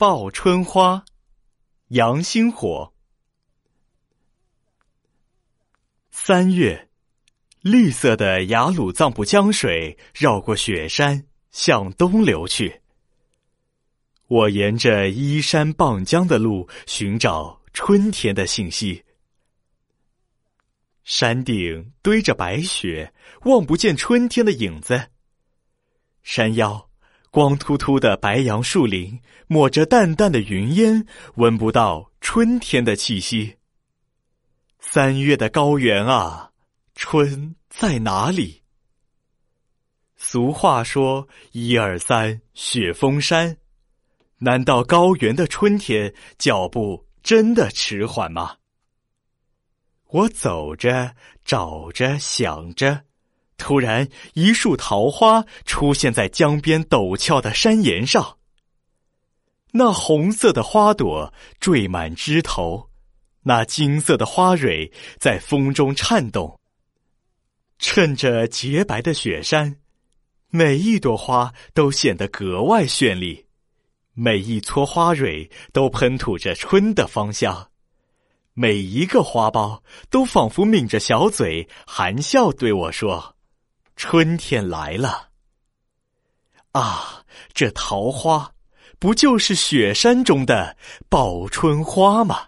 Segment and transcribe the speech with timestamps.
[0.00, 1.04] 报春花，
[1.88, 2.94] 杨星火。
[6.10, 6.88] 三月，
[7.60, 12.80] 绿色的雅鲁藏布江水绕过雪山向东流去。
[14.28, 19.04] 我沿着依山傍江的路寻找春天的信息。
[21.04, 23.12] 山顶堆着白雪，
[23.42, 25.10] 望不见春天的影子。
[26.22, 26.89] 山腰。
[27.30, 31.06] 光秃秃的白杨树林，抹着淡淡的云烟，
[31.36, 33.56] 闻不到春天的气息。
[34.80, 36.50] 三月的高原啊，
[36.96, 38.62] 春在哪里？
[40.16, 43.56] 俗话说“一二三，雪封山”，
[44.38, 48.56] 难道高原的春天脚步真的迟缓吗？
[50.08, 53.04] 我走着，找着，想着。
[53.60, 58.38] 突然，一束桃花出现在江边陡峭的山岩上。
[59.72, 62.88] 那红色的花朵缀满枝头，
[63.42, 66.58] 那金色的花蕊在风中颤动。
[67.78, 69.76] 趁着洁白的雪山，
[70.48, 73.46] 每一朵花都显得格外绚丽，
[74.14, 77.70] 每一撮花蕊都喷吐着春的芳香，
[78.54, 79.80] 每一个花苞
[80.10, 83.36] 都仿佛抿着小嘴，含笑对我说。
[84.02, 85.28] 春天来了，
[86.72, 88.54] 啊，这桃花
[88.98, 90.74] 不就是雪山中的
[91.10, 92.46] 报春花吗？